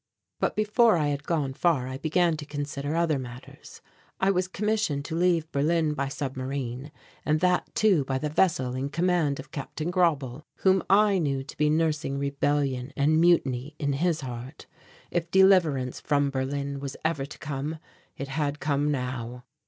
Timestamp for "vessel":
8.27-8.73